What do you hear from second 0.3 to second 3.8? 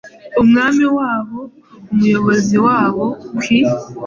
Umwami wabo, Umuyobozi wabo, kwii